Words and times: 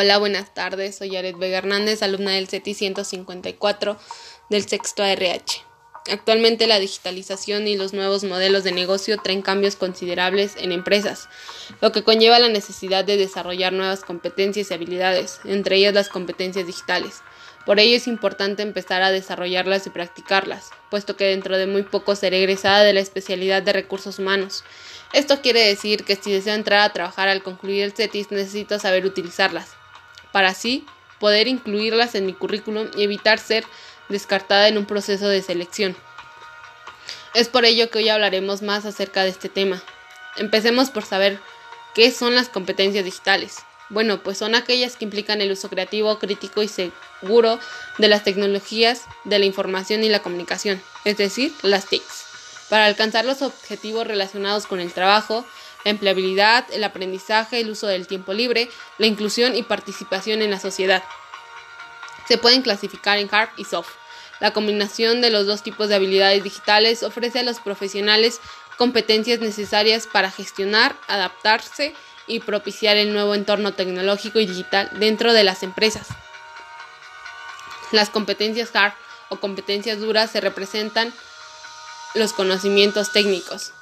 Hola, 0.00 0.18
buenas 0.18 0.54
tardes. 0.54 0.94
Soy 0.94 1.16
Aret 1.16 1.36
Vega 1.38 1.58
Hernández, 1.58 2.04
alumna 2.04 2.30
del 2.30 2.46
CETI 2.46 2.72
154 2.72 3.98
del 4.48 4.64
sexto 4.64 5.02
ARH. 5.02 5.64
Actualmente 6.08 6.68
la 6.68 6.78
digitalización 6.78 7.66
y 7.66 7.76
los 7.76 7.94
nuevos 7.94 8.22
modelos 8.22 8.62
de 8.62 8.70
negocio 8.70 9.18
traen 9.18 9.42
cambios 9.42 9.74
considerables 9.74 10.54
en 10.56 10.70
empresas, 10.70 11.28
lo 11.80 11.90
que 11.90 12.04
conlleva 12.04 12.38
la 12.38 12.48
necesidad 12.48 13.04
de 13.04 13.16
desarrollar 13.16 13.72
nuevas 13.72 14.04
competencias 14.04 14.70
y 14.70 14.74
habilidades, 14.74 15.40
entre 15.44 15.74
ellas 15.74 15.94
las 15.94 16.08
competencias 16.08 16.68
digitales. 16.68 17.16
Por 17.66 17.80
ello 17.80 17.96
es 17.96 18.06
importante 18.06 18.62
empezar 18.62 19.02
a 19.02 19.10
desarrollarlas 19.10 19.88
y 19.88 19.90
practicarlas, 19.90 20.70
puesto 20.92 21.16
que 21.16 21.24
dentro 21.24 21.58
de 21.58 21.66
muy 21.66 21.82
poco 21.82 22.14
seré 22.14 22.38
egresada 22.38 22.84
de 22.84 22.92
la 22.92 23.00
especialidad 23.00 23.64
de 23.64 23.72
recursos 23.72 24.20
humanos. 24.20 24.62
Esto 25.12 25.42
quiere 25.42 25.66
decir 25.66 26.04
que 26.04 26.14
si 26.14 26.30
deseo 26.30 26.54
entrar 26.54 26.82
a 26.82 26.92
trabajar 26.92 27.26
al 27.26 27.42
concluir 27.42 27.82
el 27.82 27.92
CETIS 27.92 28.30
necesito 28.30 28.78
saber 28.78 29.04
utilizarlas, 29.04 29.77
para 30.38 30.50
así 30.50 30.86
poder 31.18 31.48
incluirlas 31.48 32.14
en 32.14 32.24
mi 32.24 32.32
currículum 32.32 32.86
y 32.96 33.02
evitar 33.02 33.40
ser 33.40 33.64
descartada 34.08 34.68
en 34.68 34.78
un 34.78 34.86
proceso 34.86 35.26
de 35.26 35.42
selección. 35.42 35.96
Es 37.34 37.48
por 37.48 37.64
ello 37.64 37.90
que 37.90 37.98
hoy 37.98 38.08
hablaremos 38.08 38.62
más 38.62 38.84
acerca 38.84 39.24
de 39.24 39.30
este 39.30 39.48
tema. 39.48 39.82
Empecemos 40.36 40.90
por 40.90 41.04
saber 41.04 41.40
qué 41.92 42.12
son 42.12 42.36
las 42.36 42.48
competencias 42.48 43.04
digitales. 43.04 43.56
Bueno, 43.88 44.22
pues 44.22 44.38
son 44.38 44.54
aquellas 44.54 44.94
que 44.94 45.06
implican 45.06 45.40
el 45.40 45.50
uso 45.50 45.68
creativo, 45.68 46.20
crítico 46.20 46.62
y 46.62 46.68
seguro 46.68 47.58
de 47.98 48.06
las 48.06 48.22
tecnologías 48.22 49.06
de 49.24 49.40
la 49.40 49.44
información 49.44 50.04
y 50.04 50.08
la 50.08 50.22
comunicación, 50.22 50.80
es 51.04 51.16
decir, 51.16 51.52
las 51.62 51.86
TICs, 51.86 52.26
para 52.68 52.86
alcanzar 52.86 53.24
los 53.24 53.42
objetivos 53.42 54.06
relacionados 54.06 54.68
con 54.68 54.78
el 54.78 54.92
trabajo, 54.92 55.44
empleabilidad, 55.90 56.66
el 56.72 56.84
aprendizaje, 56.84 57.60
el 57.60 57.70
uso 57.70 57.86
del 57.86 58.06
tiempo 58.06 58.32
libre, 58.32 58.68
la 58.98 59.06
inclusión 59.06 59.56
y 59.56 59.62
participación 59.62 60.42
en 60.42 60.50
la 60.50 60.60
sociedad. 60.60 61.02
Se 62.26 62.38
pueden 62.38 62.62
clasificar 62.62 63.18
en 63.18 63.28
hard 63.32 63.50
y 63.56 63.64
soft. 63.64 63.90
La 64.40 64.52
combinación 64.52 65.20
de 65.20 65.30
los 65.30 65.46
dos 65.46 65.62
tipos 65.62 65.88
de 65.88 65.96
habilidades 65.96 66.44
digitales 66.44 67.02
ofrece 67.02 67.40
a 67.40 67.42
los 67.42 67.58
profesionales 67.58 68.40
competencias 68.76 69.40
necesarias 69.40 70.06
para 70.06 70.30
gestionar, 70.30 70.94
adaptarse 71.08 71.94
y 72.26 72.40
propiciar 72.40 72.96
el 72.96 73.12
nuevo 73.12 73.34
entorno 73.34 73.72
tecnológico 73.72 74.38
y 74.38 74.46
digital 74.46 74.90
dentro 74.94 75.32
de 75.32 75.42
las 75.42 75.62
empresas. 75.62 76.06
Las 77.90 78.10
competencias 78.10 78.74
hard 78.74 78.92
o 79.30 79.40
competencias 79.40 79.98
duras 79.98 80.30
se 80.30 80.40
representan 80.40 81.12
los 82.14 82.32
conocimientos 82.32 83.12
técnicos. 83.12 83.72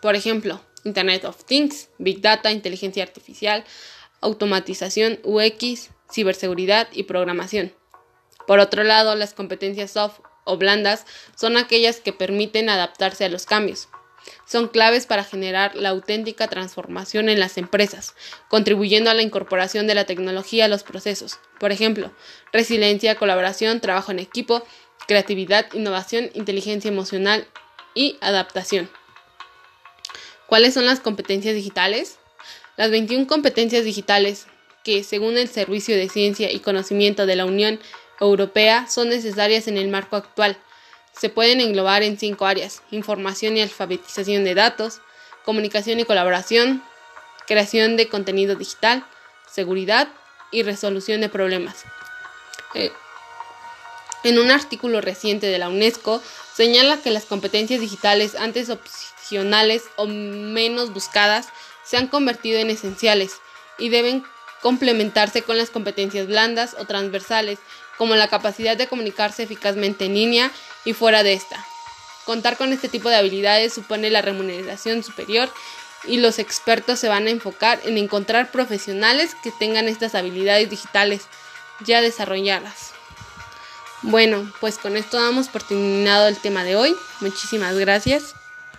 Por 0.00 0.14
ejemplo, 0.14 0.60
Internet 0.86 1.24
of 1.24 1.44
Things, 1.44 1.90
Big 1.98 2.20
Data, 2.20 2.52
inteligencia 2.52 3.02
artificial, 3.02 3.64
automatización, 4.20 5.18
UX, 5.24 5.90
ciberseguridad 6.10 6.88
y 6.92 7.02
programación. 7.02 7.74
Por 8.46 8.60
otro 8.60 8.84
lado, 8.84 9.14
las 9.16 9.34
competencias 9.34 9.90
soft 9.90 10.20
o 10.44 10.56
blandas 10.56 11.04
son 11.34 11.56
aquellas 11.56 12.00
que 12.00 12.12
permiten 12.12 12.68
adaptarse 12.68 13.24
a 13.24 13.28
los 13.28 13.44
cambios. 13.44 13.88
Son 14.44 14.68
claves 14.68 15.06
para 15.06 15.24
generar 15.24 15.74
la 15.74 15.90
auténtica 15.90 16.48
transformación 16.48 17.28
en 17.28 17.40
las 17.40 17.58
empresas, 17.58 18.14
contribuyendo 18.48 19.10
a 19.10 19.14
la 19.14 19.22
incorporación 19.22 19.86
de 19.86 19.94
la 19.94 20.04
tecnología 20.04 20.64
a 20.64 20.68
los 20.68 20.82
procesos. 20.82 21.38
Por 21.60 21.72
ejemplo, 21.72 22.12
resiliencia, 22.52 23.16
colaboración, 23.16 23.80
trabajo 23.80 24.12
en 24.12 24.18
equipo, 24.18 24.62
creatividad, 25.06 25.72
innovación, 25.74 26.30
inteligencia 26.34 26.88
emocional 26.88 27.46
y 27.94 28.18
adaptación. 28.20 28.88
¿Cuáles 30.46 30.74
son 30.74 30.86
las 30.86 31.00
competencias 31.00 31.54
digitales? 31.54 32.18
Las 32.76 32.90
21 32.90 33.26
competencias 33.26 33.84
digitales 33.84 34.46
que, 34.84 35.02
según 35.02 35.36
el 35.38 35.48
Servicio 35.48 35.96
de 35.96 36.08
Ciencia 36.08 36.52
y 36.52 36.60
Conocimiento 36.60 37.26
de 37.26 37.36
la 37.36 37.44
Unión 37.44 37.80
Europea, 38.20 38.86
son 38.86 39.08
necesarias 39.08 39.66
en 39.66 39.76
el 39.76 39.88
marco 39.88 40.14
actual. 40.14 40.56
Se 41.18 41.30
pueden 41.30 41.60
englobar 41.60 42.02
en 42.02 42.18
cinco 42.18 42.46
áreas, 42.46 42.82
información 42.90 43.56
y 43.56 43.62
alfabetización 43.62 44.44
de 44.44 44.54
datos, 44.54 45.00
comunicación 45.44 45.98
y 45.98 46.04
colaboración, 46.04 46.82
creación 47.46 47.96
de 47.96 48.08
contenido 48.08 48.54
digital, 48.54 49.04
seguridad 49.50 50.08
y 50.52 50.62
resolución 50.62 51.20
de 51.20 51.28
problemas. 51.28 51.84
Eh, 52.74 52.92
en 54.24 54.38
un 54.38 54.50
artículo 54.50 55.00
reciente 55.00 55.46
de 55.46 55.58
la 55.58 55.68
UNESCO, 55.68 56.22
señala 56.54 57.00
que 57.00 57.10
las 57.10 57.24
competencias 57.24 57.80
digitales 57.80 58.34
antes 58.34 58.70
opcionales 58.70 59.84
o 59.96 60.06
menos 60.06 60.92
buscadas 60.92 61.48
se 61.84 61.96
han 61.96 62.08
convertido 62.08 62.58
en 62.58 62.70
esenciales 62.70 63.34
y 63.78 63.88
deben 63.88 64.24
complementarse 64.62 65.42
con 65.42 65.58
las 65.58 65.70
competencias 65.70 66.26
blandas 66.26 66.74
o 66.78 66.86
transversales, 66.86 67.58
como 67.98 68.14
la 68.16 68.28
capacidad 68.28 68.76
de 68.76 68.88
comunicarse 68.88 69.44
eficazmente 69.44 70.06
en 70.06 70.14
línea 70.14 70.50
y 70.84 70.92
fuera 70.92 71.22
de 71.22 71.34
esta. 71.34 71.64
Contar 72.24 72.56
con 72.56 72.72
este 72.72 72.88
tipo 72.88 73.08
de 73.08 73.16
habilidades 73.16 73.72
supone 73.72 74.10
la 74.10 74.22
remuneración 74.22 75.04
superior 75.04 75.48
y 76.04 76.18
los 76.18 76.38
expertos 76.38 76.98
se 76.98 77.08
van 77.08 77.26
a 77.26 77.30
enfocar 77.30 77.80
en 77.84 77.98
encontrar 77.98 78.50
profesionales 78.50 79.36
que 79.42 79.52
tengan 79.52 79.88
estas 79.88 80.14
habilidades 80.14 80.68
digitales 80.68 81.22
ya 81.84 82.00
desarrolladas. 82.00 82.95
Bueno, 84.02 84.50
pues 84.60 84.78
con 84.78 84.96
esto 84.96 85.16
damos 85.16 85.48
por 85.48 85.62
terminado 85.62 86.28
el 86.28 86.38
tema 86.38 86.64
de 86.64 86.76
hoy. 86.76 86.96
Muchísimas 87.20 87.76
gracias. 87.76 88.34